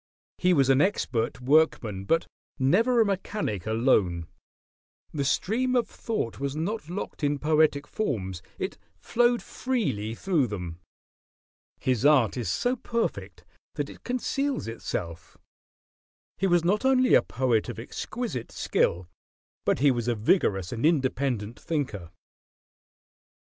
[0.39, 2.25] He was an expert workman; but
[2.57, 4.25] never a mechanic alone.
[5.13, 10.79] The stream of thought was not locked in poetic forms: it flowed freely through them.
[11.79, 13.45] His art is so perfect
[13.75, 15.37] that it conceals itself.
[16.39, 19.07] He was not only a poet of exquisite skill,
[19.65, 22.09] but he was a vigorous and independent thinker.